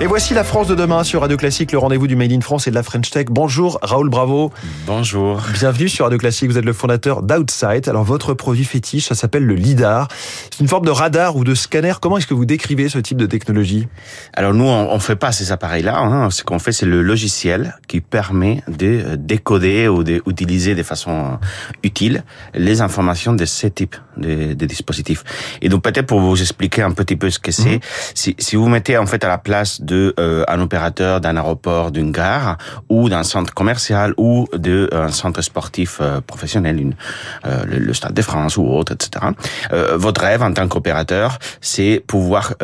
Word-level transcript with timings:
Et 0.00 0.06
voici 0.06 0.34
la 0.34 0.42
France 0.42 0.66
de 0.66 0.74
demain 0.74 1.04
sur 1.04 1.20
Radio 1.20 1.36
Classique, 1.36 1.70
le 1.70 1.78
rendez-vous 1.78 2.08
du 2.08 2.16
Made 2.16 2.32
in 2.32 2.40
France 2.40 2.66
et 2.66 2.70
de 2.70 2.74
la 2.74 2.82
French 2.82 3.10
Tech. 3.10 3.26
Bonjour 3.30 3.78
Raoul 3.80 4.10
Bravo. 4.10 4.52
Bonjour. 4.86 5.40
Bienvenue 5.54 5.88
sur 5.88 6.04
Radio 6.04 6.18
Classique, 6.18 6.50
vous 6.50 6.58
êtes 6.58 6.64
le 6.64 6.72
fondateur 6.72 7.22
d'Outside. 7.22 7.88
Alors 7.88 8.02
votre 8.02 8.34
produit 8.34 8.64
fétiche, 8.64 9.06
ça 9.06 9.14
s'appelle 9.14 9.46
le 9.46 9.54
LIDAR. 9.54 10.08
C'est 10.50 10.58
une 10.58 10.68
forme 10.68 10.84
de 10.84 10.90
radar 10.90 11.36
ou 11.36 11.44
de 11.44 11.54
scanner. 11.54 11.94
Comment 12.02 12.18
est-ce 12.18 12.26
que 12.26 12.34
vous 12.34 12.44
décrivez 12.44 12.88
ce 12.88 12.98
type 12.98 13.16
de 13.16 13.26
technologie? 13.26 13.86
Alors 14.34 14.52
nous, 14.52 14.64
on 14.64 14.92
ne 14.92 14.98
fait 14.98 15.14
pas 15.14 15.30
ces 15.30 15.52
appareils-là. 15.52 15.96
Hein. 15.96 16.28
Ce 16.30 16.42
qu'on 16.42 16.58
fait, 16.58 16.72
c'est 16.72 16.86
le 16.86 17.00
logiciel 17.00 17.76
qui 17.86 18.00
permet 18.00 18.62
de 18.66 19.14
décoder 19.14 19.86
ou 19.86 20.02
d'utiliser 20.02 20.74
de 20.74 20.82
façon 20.82 21.12
euh, 21.12 21.36
utile 21.84 22.24
les 22.52 22.80
informations 22.80 23.32
de 23.32 23.44
ces 23.44 23.70
types 23.70 23.96
de, 24.16 24.54
de 24.54 24.66
dispositifs. 24.66 25.22
Et 25.62 25.68
donc 25.68 25.82
peut-être 25.82 26.06
pour 26.06 26.18
vous 26.18 26.40
expliquer 26.40 26.82
un 26.82 26.90
petit 26.90 27.16
peu 27.16 27.30
ce 27.30 27.38
que 27.38 27.52
c'est, 27.52 27.76
mhm. 27.76 27.80
si, 28.14 28.34
si 28.40 28.56
vous 28.56 28.68
mettez 28.68 28.98
en 28.98 29.06
fait 29.06 29.22
à 29.22 29.28
la 29.28 29.38
place 29.38 29.80
de 29.84 30.14
euh, 30.18 30.44
un 30.48 30.60
opérateur 30.60 31.20
d'un 31.20 31.36
aéroport, 31.36 31.90
d'une 31.90 32.12
gare 32.12 32.58
ou 32.88 33.08
d'un 33.08 33.22
centre 33.22 33.52
commercial 33.52 34.14
ou 34.16 34.46
d'un 34.52 34.88
euh, 34.92 35.08
centre 35.08 35.42
sportif 35.42 35.98
euh, 36.00 36.20
professionnel, 36.20 36.80
une, 36.80 36.94
euh, 37.46 37.64
le, 37.66 37.94
Stade 37.94 38.14
de 38.14 38.22
France 38.22 38.56
ou 38.56 38.66
autre, 38.66 38.92
etc. 38.92 39.26
votre 39.94 40.22
rêve 40.22 40.42
en 40.42 40.52
tant 40.52 40.66
qu'opérateur, 40.66 41.38
c'est 41.60 42.02
pouvoir 42.04 42.54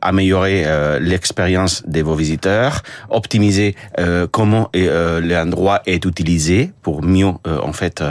améliorer 0.00 0.66
l'expérience 1.00 1.84
de 1.86 2.02
vos 2.02 2.16
visiteurs, 2.16 2.82
optimiser 3.10 3.76
comment 4.32 4.70
l'endroit 4.74 5.82
est 5.86 6.04
utilisé 6.04 6.72
pour 6.82 7.04
mieux 7.04 7.32
en 7.46 7.72
fait 7.72 8.02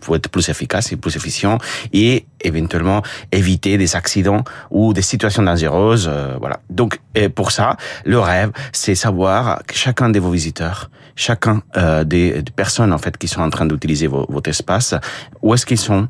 pour 0.00 0.14
être 0.14 0.28
plus 0.28 0.48
efficace 0.48 0.92
et 0.92 0.96
plus 0.96 1.16
efficient 1.16 1.58
et 1.92 2.24
éventuellement 2.42 3.02
éviter 3.32 3.76
des 3.78 3.96
accidents 3.96 4.44
ou 4.70 4.92
des 4.92 5.02
situations 5.02 5.42
dangereuses. 5.42 6.10
voilà. 6.38 6.60
Donc 6.70 7.00
pour 7.34 7.50
ça, 7.50 7.76
le 8.04 8.18
rêve 8.18 8.50
c'est 8.72 8.94
savoir 8.94 9.62
que 9.66 9.74
chacun 9.74 10.08
de 10.10 10.18
vos 10.18 10.30
visiteurs, 10.30 10.90
chacun 11.16 11.62
euh, 11.76 12.04
des, 12.04 12.42
personnes 12.54 12.92
en 12.92 12.98
fait 12.98 13.16
qui 13.16 13.28
sont 13.28 13.42
en 13.42 13.50
train 13.50 13.66
d'utiliser 13.66 14.06
votre 14.06 14.48
espace, 14.48 14.94
où 15.42 15.54
est-ce 15.54 15.66
qu'ils 15.66 15.78
sont, 15.78 16.08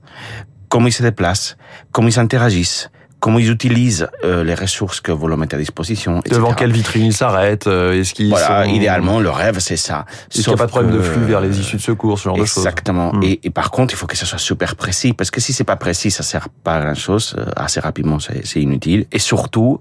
comment 0.69 0.87
ils 0.87 0.93
se 0.93 1.03
déplacent, 1.03 1.57
comment 1.93 2.09
ils 2.09 2.19
interagissent, 2.19 2.91
comment 3.23 3.39
ils 3.39 3.51
utilisent 3.51 4.09
euh, 4.25 4.43
les 4.43 4.57
ressources 4.57 5.01
que 5.01 5.13
vous 5.13 5.29
leur 5.29 5.39
mettez 5.39 5.55
à 5.55 5.59
disposition. 5.59 6.19
Etc. 6.19 6.35
Devant 6.35 6.55
quelle 6.55 6.73
vitrine 6.73 7.07
ils 7.07 7.13
s'arrêtent 7.13 7.69
euh, 7.69 7.93
Est-ce 7.93 8.15
qu'ils 8.15 8.31
voilà, 8.31 8.67
idéalement 8.67 9.21
le 9.21 9.31
rêve 9.31 9.61
c'est 9.61 9.77
ça. 9.77 10.07
Est-ce 10.29 10.43
qu'il 10.43 10.49
n'y 10.49 10.55
a 10.55 10.57
pas 10.57 10.67
de 10.67 10.71
problème 10.71 10.93
de 10.93 11.01
flux 11.01 11.23
vers 11.23 11.41
les 11.41 11.61
issues 11.61 11.77
de 11.77 11.83
secours, 11.83 12.19
ce 12.19 12.25
genre 12.25 12.37
de 12.37 12.45
choses 12.45 12.65
Exactement. 12.65 13.13
Hmm. 13.13 13.23
Et, 13.23 13.39
et, 13.45 13.51
par 13.51 13.71
contre, 13.71 13.95
il 13.95 13.97
faut 13.97 14.09
que 14.09 14.17
ça 14.17 14.27
soit 14.27 14.41
super 14.41 14.75
précis 14.75 15.13
parce 15.13 15.31
que 15.31 15.41
si 15.41 15.53
c'est 15.53 15.63
pas 15.63 15.77
précis, 15.77 16.11
ça 16.11 16.25
sert 16.25 16.49
pas 16.49 16.79
à 16.79 16.81
grand 16.81 16.95
chose. 16.95 17.37
Euh, 17.39 17.45
assez 17.55 17.79
rapidement, 17.79 18.19
c'est 18.19 18.61
inutile. 18.61 19.07
Et 19.13 19.21
surtout, 19.21 19.81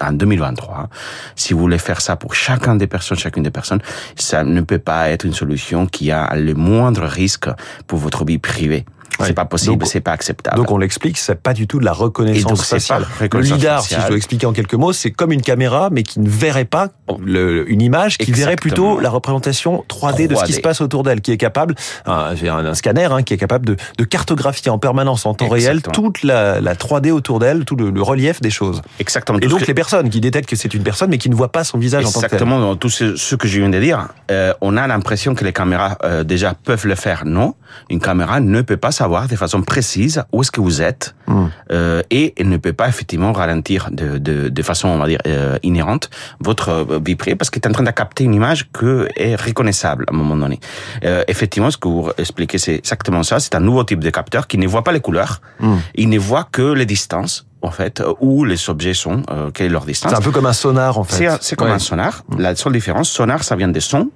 en 0.00 0.12
2023, 0.12 0.88
si 1.36 1.52
vous 1.52 1.60
voulez 1.60 1.76
faire 1.76 2.00
ça 2.00 2.16
pour 2.16 2.34
chacun 2.34 2.74
des 2.74 2.86
personnes, 2.86 3.18
chacune 3.18 3.42
des 3.42 3.50
personnes, 3.50 3.82
ça 4.16 4.44
ne 4.44 4.62
peut 4.62 4.78
pas 4.78 5.10
être 5.10 5.26
une 5.26 5.34
solution 5.34 5.86
qui 5.86 6.10
a 6.10 6.34
le 6.36 6.54
moindre 6.54 7.02
risque 7.02 7.50
pour 7.86 7.98
votre 7.98 8.24
vie 8.24 8.38
privée. 8.38 8.86
C'est 9.20 9.34
pas 9.34 9.44
possible, 9.44 9.84
c'est 9.86 10.00
pas 10.00 10.12
acceptable. 10.12 10.56
Donc 10.56 10.70
on 10.70 10.78
l'explique, 10.78 11.18
c'est 11.18 11.40
pas 11.40 11.54
du 11.54 11.66
tout 11.66 11.78
de 11.78 11.84
la 11.84 11.92
reconnaissance 11.92 12.64
faciale. 12.64 13.06
le 13.20 13.40
lidar, 13.40 13.82
si 13.82 13.94
je 13.94 14.06
dois 14.06 14.16
expliquer 14.16 14.46
en 14.46 14.52
quelques 14.52 14.74
mots, 14.74 14.92
c'est 14.92 15.10
comme 15.10 15.32
une 15.32 15.42
caméra, 15.42 15.88
mais 15.90 16.02
qui 16.02 16.20
ne 16.20 16.28
verrait 16.28 16.64
pas 16.64 16.88
le, 17.24 17.70
une 17.70 17.82
image, 17.82 18.18
qui 18.18 18.32
verrait 18.32 18.56
plutôt 18.56 19.00
la 19.00 19.10
représentation 19.10 19.84
3D, 19.88 20.28
de 20.28 20.34
ce 20.34 20.44
qui 20.44 20.52
se 20.52 20.60
passe 20.60 20.80
autour 20.80 21.02
d'elle, 21.02 21.20
qui 21.20 21.32
est 21.32 21.36
capable, 21.36 21.74
un, 22.06 22.34
un 22.42 22.74
scanner, 22.74 23.08
hein, 23.10 23.22
qui 23.22 23.34
est 23.34 23.38
capable 23.38 23.66
de, 23.66 23.76
de, 23.96 24.04
cartographier 24.04 24.70
en 24.70 24.78
permanence, 24.78 25.26
en 25.26 25.34
temps 25.34 25.48
réel, 25.48 25.82
toute 25.82 26.22
la, 26.22 26.60
la 26.60 26.74
3D 26.74 27.10
autour 27.10 27.38
d'elle, 27.38 27.64
tout 27.64 27.76
le, 27.76 28.02
relief 28.02 28.40
des 28.40 28.50
choses. 28.50 28.82
Exactement. 29.00 29.38
Et 29.40 29.48
donc 29.48 29.66
les 29.66 29.74
personnes 29.74 30.08
qui 30.08 30.20
détectent 30.20 30.48
que 30.48 30.56
c'est 30.56 30.72
une 30.74 30.82
personne, 30.82 31.10
mais 31.10 31.18
qui 31.18 31.30
ne 31.30 31.34
voient 31.34 31.52
pas 31.52 31.64
son 31.64 31.78
visage 31.78 32.04
en 32.04 32.10
tant 32.10 32.20
que 32.20 32.26
Exactement. 32.26 32.60
Dans 32.60 32.76
tout 32.76 32.90
ce, 32.90 33.34
que 33.34 33.48
je 33.48 33.58
viens 33.58 33.68
de 33.68 33.78
dire, 33.78 34.08
euh, 34.30 34.52
on 34.60 34.76
a 34.76 34.86
l'impression 34.86 35.34
que 35.34 35.44
les 35.44 35.52
caméras 35.52 35.98
euh, 36.04 36.24
déjà 36.24 36.54
peuvent 36.54 36.86
le 36.86 36.94
faire. 36.94 37.24
Non, 37.24 37.54
une 37.90 38.00
caméra 38.00 38.40
ne 38.40 38.62
peut 38.62 38.76
pas 38.76 38.92
savoir 38.92 39.07
de 39.08 39.36
façon 39.36 39.62
précise 39.62 40.22
où 40.32 40.42
est-ce 40.42 40.50
que 40.50 40.60
vous 40.60 40.82
êtes 40.82 41.14
hmm. 41.26 41.46
euh, 41.72 42.02
et 42.10 42.34
elle 42.36 42.48
ne 42.48 42.56
peut 42.56 42.72
pas 42.72 42.88
effectivement 42.88 43.32
ralentir 43.32 43.88
de, 43.90 44.18
de, 44.18 44.48
de 44.48 44.62
façon, 44.62 44.88
on 44.88 44.98
va 44.98 45.06
dire, 45.06 45.20
euh, 45.26 45.58
inhérente 45.62 46.10
votre 46.40 46.68
euh, 46.68 47.00
vie 47.04 47.16
privée 47.16 47.36
parce 47.36 47.50
qu'elle 47.50 47.62
est 47.62 47.68
en 47.68 47.72
train 47.72 47.84
de 47.84 47.90
capter 47.90 48.24
une 48.24 48.34
image 48.34 48.70
que 48.72 49.08
est 49.16 49.36
reconnaissable 49.36 50.04
à 50.08 50.14
un 50.14 50.16
moment 50.16 50.36
donné. 50.36 50.60
Euh, 51.04 51.24
effectivement, 51.28 51.70
ce 51.70 51.78
que 51.78 51.88
vous 51.88 52.10
expliquez, 52.18 52.58
c'est 52.58 52.76
exactement 52.76 53.22
ça. 53.22 53.40
C'est 53.40 53.54
un 53.54 53.60
nouveau 53.60 53.84
type 53.84 54.00
de 54.00 54.10
capteur 54.10 54.46
qui 54.46 54.58
ne 54.58 54.66
voit 54.66 54.84
pas 54.84 54.92
les 54.92 55.00
couleurs, 55.00 55.40
hmm. 55.60 55.76
il 55.94 56.08
ne 56.08 56.18
voit 56.18 56.44
que 56.50 56.72
les 56.72 56.86
distances 56.86 57.48
en 57.62 57.70
fait, 57.70 58.02
où 58.20 58.44
les 58.44 58.70
objets 58.70 58.94
sont, 58.94 59.22
euh, 59.30 59.50
quelle 59.50 59.66
est 59.66 59.70
leur 59.70 59.84
distance. 59.84 60.12
C'est 60.12 60.16
un 60.16 60.20
peu 60.20 60.30
comme 60.30 60.46
un 60.46 60.52
sonar, 60.52 60.98
en 60.98 61.04
fait. 61.04 61.28
C'est 61.40 61.56
comme 61.56 61.70
un 61.70 61.78
sonar. 61.78 62.22
Hmm. 62.28 62.40
La 62.40 62.54
seule 62.54 62.72
différence, 62.72 63.10
sonar, 63.10 63.42
ça 63.42 63.56
vient 63.56 63.68
des 63.68 63.80
sons, 63.80 64.10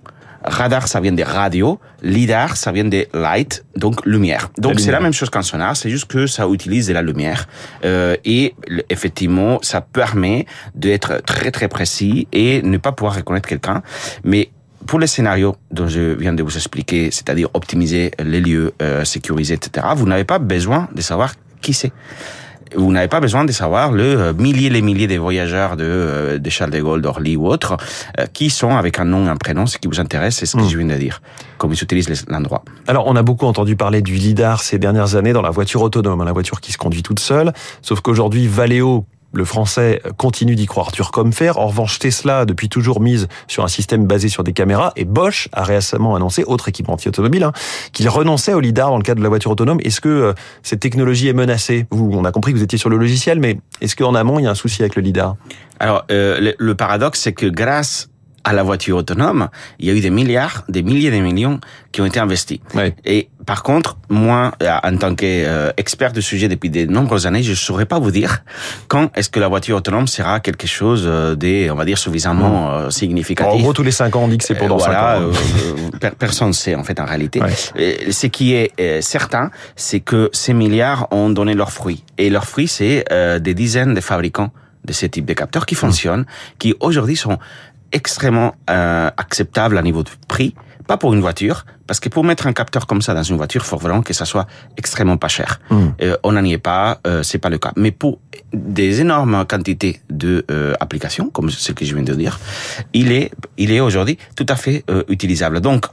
Radar, 0.44 0.88
ça 0.88 1.00
vient 1.00 1.12
des 1.12 1.24
radios. 1.24 1.78
LIDAR, 2.02 2.56
ça 2.56 2.72
vient 2.72 2.84
des 2.84 3.08
light, 3.14 3.64
donc 3.76 4.04
lumière. 4.04 4.50
Donc 4.58 4.80
c'est 4.80 4.90
la 4.90 5.00
même 5.00 5.12
chose 5.12 5.30
qu'un 5.30 5.42
sonar, 5.42 5.76
c'est 5.76 5.90
juste 5.90 6.06
que 6.06 6.26
ça 6.26 6.48
utilise 6.48 6.88
de 6.88 6.92
la 6.92 7.02
lumière. 7.02 7.48
Euh, 7.84 8.16
et 8.24 8.54
effectivement, 8.90 9.58
ça 9.62 9.80
permet 9.80 10.46
d'être 10.74 11.22
très 11.24 11.50
très 11.50 11.68
précis 11.68 12.26
et 12.32 12.62
ne 12.62 12.76
pas 12.78 12.92
pouvoir 12.92 13.16
reconnaître 13.16 13.48
quelqu'un. 13.48 13.82
Mais 14.24 14.50
pour 14.86 14.98
les 14.98 15.06
scénarios 15.06 15.56
dont 15.70 15.86
je 15.86 16.14
viens 16.14 16.32
de 16.32 16.42
vous 16.42 16.56
expliquer, 16.56 17.10
c'est-à-dire 17.10 17.48
optimiser 17.54 18.10
les 18.18 18.40
lieux, 18.40 18.72
euh, 18.82 19.04
sécuriser, 19.04 19.54
etc., 19.54 19.86
vous 19.96 20.06
n'avez 20.06 20.24
pas 20.24 20.38
besoin 20.38 20.88
de 20.94 21.00
savoir 21.00 21.34
qui 21.60 21.72
c'est 21.72 21.92
vous 22.76 22.92
n'avez 22.92 23.08
pas 23.08 23.20
besoin 23.20 23.44
de 23.44 23.52
savoir 23.52 23.92
le 23.92 24.04
euh, 24.04 24.32
milliers 24.34 24.66
et 24.66 24.70
les 24.70 24.82
milliers 24.82 25.06
de 25.06 25.16
voyageurs 25.16 25.76
de, 25.76 25.84
euh, 25.84 26.38
de 26.38 26.50
Charles 26.50 26.70
de 26.70 26.80
Gaulle, 26.80 27.02
d'Orly 27.02 27.36
ou 27.36 27.46
autres, 27.46 27.76
euh, 28.18 28.26
qui 28.32 28.50
sont 28.50 28.76
avec 28.76 28.98
un 28.98 29.04
nom 29.04 29.26
et 29.26 29.28
un 29.28 29.36
prénom. 29.36 29.66
Ce 29.66 29.78
qui 29.78 29.88
vous 29.88 30.00
intéresse, 30.00 30.36
c'est 30.36 30.46
ce 30.46 30.56
que 30.56 30.62
hmm. 30.62 30.68
je 30.68 30.78
viens 30.78 30.86
de 30.86 30.94
dire, 30.94 31.22
comment 31.58 31.74
ils 31.74 31.82
utilisent 31.82 32.24
l'endroit. 32.28 32.64
Alors, 32.86 33.06
on 33.06 33.16
a 33.16 33.22
beaucoup 33.22 33.46
entendu 33.46 33.76
parler 33.76 34.02
du 34.02 34.14
LIDAR 34.14 34.62
ces 34.62 34.78
dernières 34.78 35.16
années 35.16 35.32
dans 35.32 35.42
la 35.42 35.50
voiture 35.50 35.82
autonome, 35.82 36.20
hein, 36.20 36.24
la 36.24 36.32
voiture 36.32 36.60
qui 36.60 36.72
se 36.72 36.78
conduit 36.78 37.02
toute 37.02 37.20
seule. 37.20 37.52
Sauf 37.82 38.00
qu'aujourd'hui, 38.00 38.46
Valeo 38.46 39.06
le 39.32 39.44
français 39.44 40.02
continue 40.16 40.54
d'y 40.54 40.66
croire 40.66 40.92
dur 40.92 41.10
comme 41.10 41.32
fer. 41.32 41.58
En 41.58 41.66
revanche, 41.66 41.98
Tesla, 41.98 42.44
depuis 42.44 42.68
toujours 42.68 43.00
mise 43.00 43.28
sur 43.48 43.64
un 43.64 43.68
système 43.68 44.06
basé 44.06 44.28
sur 44.28 44.44
des 44.44 44.52
caméras, 44.52 44.92
et 44.96 45.04
Bosch 45.04 45.48
a 45.52 45.64
récemment 45.64 46.14
annoncé, 46.14 46.44
autre 46.44 46.68
équipementier 46.68 47.08
automobile, 47.08 47.44
hein, 47.44 47.52
qu'il 47.92 48.08
renonçait 48.08 48.54
au 48.54 48.60
lidar 48.60 48.90
dans 48.90 48.98
le 48.98 49.02
cadre 49.02 49.18
de 49.18 49.22
la 49.22 49.28
voiture 49.28 49.50
autonome. 49.50 49.78
Est-ce 49.82 50.00
que 50.00 50.08
euh, 50.08 50.32
cette 50.62 50.80
technologie 50.80 51.28
est 51.28 51.32
menacée? 51.32 51.86
Vous, 51.90 52.10
on 52.12 52.24
a 52.24 52.32
compris 52.32 52.52
que 52.52 52.58
vous 52.58 52.64
étiez 52.64 52.78
sur 52.78 52.90
le 52.90 52.96
logiciel, 52.96 53.40
mais 53.40 53.58
est-ce 53.80 53.96
qu'en 53.96 54.14
amont, 54.14 54.38
il 54.38 54.44
y 54.44 54.46
a 54.46 54.50
un 54.50 54.54
souci 54.54 54.82
avec 54.82 54.96
le 54.96 55.02
lidar? 55.02 55.36
Alors, 55.80 56.04
euh, 56.10 56.52
le, 56.56 56.74
paradoxe, 56.74 57.20
c'est 57.20 57.32
que 57.32 57.46
grâce 57.46 58.08
à 58.44 58.52
la 58.52 58.62
voiture 58.62 58.96
autonome, 58.96 59.48
il 59.78 59.86
y 59.86 59.90
a 59.90 59.94
eu 59.94 60.00
des 60.00 60.10
milliards, 60.10 60.64
des 60.68 60.82
milliers 60.82 61.10
de 61.10 61.18
millions 61.18 61.60
qui 61.92 62.00
ont 62.00 62.06
été 62.06 62.18
investis. 62.18 62.58
Et 63.04 63.28
par 63.46 63.62
contre, 63.62 63.96
moi, 64.08 64.52
euh, 64.62 64.70
en 64.82 64.96
tant 64.96 65.14
qu'expert 65.14 66.10
euh, 66.10 66.12
du 66.12 66.22
sujet 66.22 66.48
depuis 66.48 66.70
de 66.70 66.86
nombreuses 66.86 67.26
années, 67.26 67.42
je 67.42 67.50
ne 67.50 67.56
saurais 67.56 67.86
pas 67.86 67.98
vous 67.98 68.10
dire 68.10 68.44
quand 68.88 69.10
est-ce 69.16 69.28
que 69.28 69.40
la 69.40 69.48
voiture 69.48 69.76
autonome 69.76 70.06
sera 70.06 70.40
quelque 70.40 70.66
chose 70.66 71.04
euh, 71.06 71.34
de, 71.34 71.70
on 71.70 71.74
va 71.74 71.84
dire, 71.84 71.98
suffisamment 71.98 72.90
significatif. 72.90 73.52
En 73.52 73.58
gros, 73.58 73.72
tous 73.72 73.82
les 73.82 73.90
cinq 73.90 74.16
ans, 74.16 74.24
on 74.24 74.28
dit 74.28 74.38
que 74.38 74.44
c'est 74.44 74.54
pour 74.54 74.68
dans 74.68 74.76
voilà, 74.76 75.20
ans. 75.20 75.30
personne 76.18 76.48
ne 76.48 76.52
sait, 76.52 76.74
en 76.74 76.84
fait, 76.84 76.98
en 77.00 77.04
réalité. 77.04 77.40
Ce 78.10 78.26
qui 78.26 78.54
est 78.54 79.02
certain, 79.02 79.50
c'est 79.76 80.00
que 80.00 80.30
ces 80.32 80.54
milliards 80.54 81.08
ont 81.10 81.30
donné 81.30 81.54
leurs 81.54 81.72
fruits. 81.72 82.04
Et 82.18 82.30
leurs 82.30 82.46
fruits, 82.46 82.68
c'est 82.68 83.04
des 83.40 83.54
dizaines 83.54 83.94
de 83.94 84.00
fabricants 84.00 84.50
de 84.84 84.92
ce 84.92 85.06
type 85.06 85.24
de 85.24 85.32
capteurs 85.32 85.66
qui 85.66 85.74
fonctionnent, 85.74 86.26
qui 86.58 86.74
aujourd'hui 86.80 87.16
sont 87.16 87.38
extrêmement 87.92 88.54
euh, 88.70 89.10
acceptable 89.16 89.78
à 89.78 89.82
niveau 89.82 90.02
de 90.02 90.10
prix, 90.28 90.54
pas 90.86 90.96
pour 90.96 91.14
une 91.14 91.20
voiture, 91.20 91.64
parce 91.86 92.00
que 92.00 92.08
pour 92.08 92.24
mettre 92.24 92.46
un 92.46 92.52
capteur 92.52 92.86
comme 92.86 93.02
ça 93.02 93.14
dans 93.14 93.22
une 93.22 93.36
voiture, 93.36 93.62
il 93.64 93.68
faut 93.68 93.76
vraiment 93.76 94.02
que 94.02 94.12
ça 94.12 94.24
soit 94.24 94.46
extrêmement 94.76 95.16
pas 95.16 95.28
cher. 95.28 95.60
Hmm. 95.70 95.88
Euh, 96.02 96.16
on 96.22 96.32
n'en 96.32 96.44
y 96.44 96.52
est 96.52 96.58
pas, 96.58 97.00
euh, 97.06 97.22
c'est 97.22 97.38
pas 97.38 97.50
le 97.50 97.58
cas. 97.58 97.72
Mais 97.76 97.90
pour 97.90 98.18
des 98.52 99.00
énormes 99.00 99.44
quantités 99.46 100.00
de 100.10 100.44
euh, 100.50 100.74
applications, 100.80 101.30
comme 101.30 101.50
ce 101.50 101.72
que 101.72 101.84
je 101.84 101.94
viens 101.94 102.04
de 102.04 102.14
dire, 102.14 102.38
il 102.92 103.12
est, 103.12 103.30
il 103.58 103.72
est 103.72 103.80
aujourd'hui 103.80 104.18
tout 104.36 104.46
à 104.48 104.56
fait 104.56 104.84
euh, 104.90 105.02
utilisable. 105.08 105.60
Donc, 105.60 105.86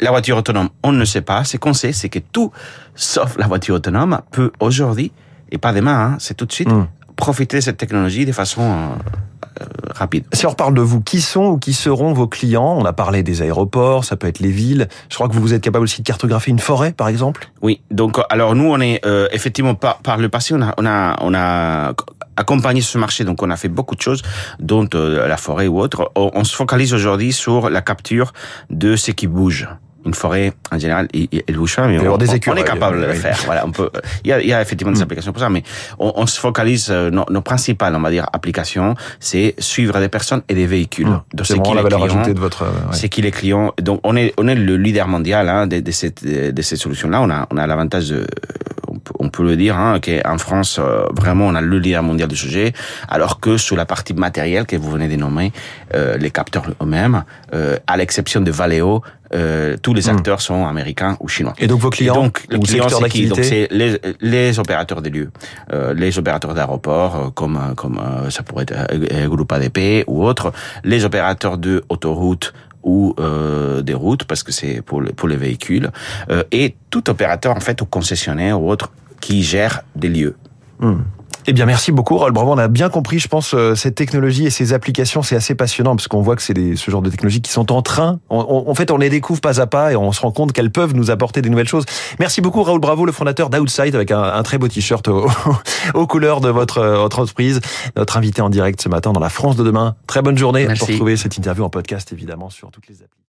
la 0.00 0.10
voiture 0.10 0.36
autonome, 0.36 0.70
on 0.82 0.92
ne 0.92 1.04
sait 1.04 1.20
pas. 1.20 1.44
Ce 1.44 1.56
qu'on 1.56 1.74
sait, 1.74 1.92
c'est 1.92 2.08
que 2.08 2.18
tout, 2.18 2.52
sauf 2.94 3.36
la 3.36 3.46
voiture 3.46 3.74
autonome, 3.74 4.20
peut 4.30 4.50
aujourd'hui, 4.60 5.12
et 5.50 5.58
pas 5.58 5.72
demain, 5.72 6.12
hein, 6.12 6.16
c'est 6.18 6.34
tout 6.34 6.46
de 6.46 6.52
suite, 6.52 6.70
hmm. 6.70 6.86
profiter 7.16 7.58
de 7.58 7.62
cette 7.62 7.76
technologie 7.76 8.24
de 8.24 8.32
façon 8.32 8.62
euh, 8.62 9.39
rapide. 9.94 10.24
Si 10.32 10.46
on 10.46 10.50
reparle 10.50 10.74
de 10.74 10.80
vous, 10.80 11.00
qui 11.00 11.20
sont 11.20 11.46
ou 11.46 11.58
qui 11.58 11.72
seront 11.72 12.12
vos 12.12 12.26
clients? 12.26 12.76
On 12.78 12.84
a 12.84 12.92
parlé 12.92 13.22
des 13.22 13.42
aéroports, 13.42 14.04
ça 14.04 14.16
peut 14.16 14.26
être 14.26 14.40
les 14.40 14.50
villes. 14.50 14.88
Je 15.08 15.14
crois 15.14 15.28
que 15.28 15.34
vous 15.34 15.54
êtes 15.54 15.62
capable 15.62 15.84
aussi 15.84 16.02
de 16.02 16.06
cartographier 16.06 16.50
une 16.50 16.58
forêt, 16.58 16.92
par 16.92 17.08
exemple? 17.08 17.50
Oui. 17.62 17.80
Donc, 17.90 18.18
alors 18.30 18.54
nous, 18.54 18.70
on 18.70 18.80
est 18.80 19.04
euh, 19.06 19.28
effectivement 19.32 19.74
par, 19.74 19.98
par 19.98 20.18
le 20.18 20.28
passé, 20.28 20.54
on 20.54 20.62
a, 20.62 20.74
on 20.78 20.86
a, 20.86 21.16
on 21.20 21.34
a 21.34 21.94
accompagné 22.36 22.80
ce 22.80 22.98
marché. 22.98 23.24
Donc, 23.24 23.42
on 23.42 23.50
a 23.50 23.56
fait 23.56 23.68
beaucoup 23.68 23.94
de 23.94 24.00
choses, 24.00 24.22
dont 24.58 24.88
euh, 24.94 25.28
la 25.28 25.36
forêt 25.36 25.66
ou 25.66 25.80
autre. 25.80 26.10
On, 26.16 26.30
on 26.34 26.44
se 26.44 26.54
focalise 26.54 26.94
aujourd'hui 26.94 27.32
sur 27.32 27.70
la 27.70 27.82
capture 27.82 28.32
de 28.70 28.96
ce 28.96 29.10
qui 29.10 29.26
bouge 29.26 29.68
une 30.04 30.14
forêt, 30.14 30.52
en 30.70 30.78
général, 30.78 31.08
elle 31.12 31.56
bouge 31.56 31.76
pas, 31.76 31.86
mais 31.86 31.98
on, 31.98 32.16
des 32.16 32.30
on, 32.30 32.56
est 32.56 32.64
capable 32.64 33.00
de 33.00 33.06
le 33.06 33.12
faire. 33.12 33.38
Voilà, 33.44 33.66
on 33.66 33.72
peut. 33.72 33.90
Il 34.24 34.30
y 34.30 34.32
a, 34.32 34.40
il 34.40 34.48
y 34.48 34.52
a 34.52 34.60
effectivement 34.62 34.92
des 34.92 35.02
applications 35.02 35.32
pour 35.32 35.42
ça, 35.42 35.50
mais 35.50 35.62
on, 35.98 36.12
on 36.16 36.26
se 36.26 36.40
focalise. 36.40 36.90
Nos, 36.90 37.24
nos, 37.28 37.40
principales, 37.42 37.94
on 37.94 38.00
va 38.00 38.10
dire, 38.10 38.26
applications, 38.32 38.94
c'est 39.18 39.54
suivre 39.58 39.98
des 39.98 40.08
personnes 40.08 40.42
et 40.48 40.54
des 40.54 40.66
véhicules. 40.66 41.06
Mmh. 41.06 41.22
C'est 41.42 41.54
vraiment 41.54 41.74
la 41.74 41.82
valeur 41.82 42.04
ajoutée 42.04 42.34
de 42.34 42.40
votre. 42.40 42.64
Ouais. 42.64 42.92
C'est 42.92 43.08
qui 43.08 43.22
les 43.22 43.30
clients. 43.30 43.72
Donc, 43.80 44.00
on 44.04 44.16
est, 44.16 44.32
on 44.38 44.48
est 44.48 44.54
le 44.54 44.76
leader 44.76 45.08
mondial 45.08 45.48
hein, 45.48 45.66
de, 45.66 45.80
de, 45.80 45.90
cette, 45.90 46.24
de 46.24 46.62
ces 46.62 46.76
solutions-là. 46.76 47.20
On 47.22 47.30
a, 47.30 47.46
on 47.50 47.56
a 47.56 47.66
l'avantage 47.66 48.08
de 48.08 48.26
on 49.18 49.28
peut 49.28 49.44
le 49.44 49.56
dire, 49.56 49.76
hein, 49.76 50.00
qu'en 50.00 50.38
France, 50.38 50.78
euh, 50.78 51.04
vraiment, 51.12 51.46
on 51.46 51.54
a 51.54 51.60
le 51.60 51.78
leader 51.78 52.02
mondial 52.02 52.28
du 52.28 52.36
sujet, 52.36 52.72
alors 53.08 53.40
que 53.40 53.56
sur 53.56 53.76
la 53.76 53.86
partie 53.86 54.14
matérielle 54.14 54.66
que 54.66 54.76
vous 54.76 54.90
venez 54.90 55.08
de 55.08 55.16
nommer, 55.16 55.52
euh, 55.94 56.16
les 56.16 56.30
capteurs 56.30 56.64
eux-mêmes, 56.82 57.24
euh, 57.54 57.76
à 57.86 57.96
l'exception 57.96 58.40
de 58.40 58.50
Valeo, 58.50 59.02
euh, 59.34 59.76
tous 59.80 59.94
les 59.94 60.08
acteurs 60.08 60.38
mmh. 60.38 60.40
sont 60.40 60.66
américains 60.66 61.16
ou 61.20 61.28
chinois. 61.28 61.54
Et 61.58 61.66
donc 61.66 61.80
vos 61.80 61.90
clients, 61.90 62.14
Et 62.14 62.16
donc 62.16 62.44
le 62.48 62.58
client 62.58 62.88
c'est 62.88 63.08
qui 63.08 63.26
Donc 63.26 63.44
c'est 63.44 63.68
les, 63.70 63.98
les 64.20 64.58
opérateurs 64.58 65.02
des 65.02 65.10
lieux, 65.10 65.30
euh, 65.72 65.94
les 65.94 66.18
opérateurs 66.18 66.54
d'aéroports 66.54 67.32
comme 67.34 67.58
comme 67.76 68.00
ça 68.30 68.42
pourrait 68.42 68.66
être 68.68 69.28
Groupe 69.28 69.52
ADP 69.52 70.04
ou 70.06 70.24
autres, 70.24 70.52
les 70.84 71.04
opérateurs 71.04 71.58
de 71.58 71.82
autoroutes 71.88 72.52
ou 72.82 73.14
euh, 73.18 73.82
des 73.82 73.94
routes 73.94 74.24
parce 74.24 74.42
que 74.42 74.52
c'est 74.52 74.82
pour, 74.82 75.02
pour 75.16 75.28
les 75.28 75.36
véhicules 75.36 75.90
euh, 76.30 76.42
et 76.50 76.76
tout 76.90 77.08
opérateur 77.10 77.56
en 77.56 77.60
fait 77.60 77.80
ou 77.82 77.86
concessionnaire 77.86 78.60
ou 78.60 78.70
autre 78.70 78.90
qui 79.20 79.42
gère 79.42 79.82
des 79.96 80.08
lieux. 80.08 80.36
Mmh. 80.80 80.94
Eh 81.50 81.52
bien, 81.52 81.66
merci 81.66 81.90
beaucoup, 81.90 82.16
Rolf 82.16 82.32
Bravo. 82.32 82.52
On 82.52 82.58
a 82.58 82.68
bien 82.68 82.88
compris, 82.90 83.18
je 83.18 83.26
pense, 83.26 83.54
euh, 83.54 83.74
cette 83.74 83.96
technologie 83.96 84.46
et 84.46 84.50
ces 84.50 84.72
applications, 84.72 85.24
c'est 85.24 85.34
assez 85.34 85.56
passionnant 85.56 85.96
parce 85.96 86.06
qu'on 86.06 86.22
voit 86.22 86.36
que 86.36 86.42
c'est 86.42 86.54
ce 86.76 86.90
genre 86.92 87.02
de 87.02 87.10
technologies 87.10 87.40
qui 87.40 87.50
sont 87.50 87.72
en 87.72 87.82
train. 87.82 88.20
On, 88.30 88.68
en 88.68 88.74
fait, 88.76 88.92
on 88.92 88.96
les 88.96 89.10
découvre 89.10 89.40
pas 89.40 89.60
à 89.60 89.66
pas 89.66 89.90
et 89.90 89.96
on 89.96 90.12
se 90.12 90.20
rend 90.20 90.30
compte 90.30 90.52
qu'elles 90.52 90.70
peuvent 90.70 90.94
nous 90.94 91.10
apporter 91.10 91.42
des 91.42 91.50
nouvelles 91.50 91.66
choses. 91.66 91.86
Merci 92.20 92.40
beaucoup, 92.40 92.62
Raoul 92.62 92.78
Bravo, 92.78 93.04
le 93.04 93.10
fondateur 93.10 93.50
d'Outside, 93.50 93.96
avec 93.96 94.12
un, 94.12 94.22
un, 94.22 94.42
très 94.44 94.58
beau 94.58 94.68
t-shirt 94.68 95.08
aux, 95.94 96.06
couleurs 96.06 96.40
de 96.40 96.50
votre, 96.50 96.80
votre 96.82 97.18
entreprise. 97.18 97.60
Notre 97.96 98.16
invité 98.16 98.42
en 98.42 98.48
direct 98.48 98.80
ce 98.80 98.88
matin 98.88 99.12
dans 99.12 99.18
la 99.18 99.28
France 99.28 99.56
de 99.56 99.64
demain. 99.64 99.96
Très 100.06 100.22
bonne 100.22 100.38
journée 100.38 100.68
Merci. 100.68 100.86
pour 100.86 100.94
trouver 100.94 101.16
cette 101.16 101.36
interview 101.36 101.64
en 101.64 101.68
podcast, 101.68 102.12
évidemment, 102.12 102.48
sur 102.48 102.70
toutes 102.70 102.86
les 102.86 103.02
applis. 103.02 103.20